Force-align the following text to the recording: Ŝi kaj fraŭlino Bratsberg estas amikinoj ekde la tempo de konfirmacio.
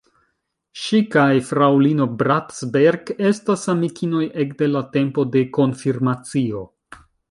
Ŝi 0.83 1.01
kaj 1.15 1.25
fraŭlino 1.49 2.07
Bratsberg 2.23 3.13
estas 3.35 3.69
amikinoj 3.77 4.25
ekde 4.47 4.75
la 4.77 4.85
tempo 5.01 5.31
de 5.37 5.49
konfirmacio. 5.63 6.69